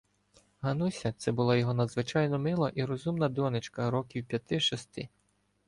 Ганнуся— 0.61 1.13
це 1.17 1.31
була 1.31 1.55
його 1.57 1.73
надзвичайно 1.73 2.39
мила 2.39 2.71
і 2.75 2.83
розумна 2.85 3.29
донечка 3.29 3.91
років 3.91 4.25
п'яти-шести. 4.25 5.09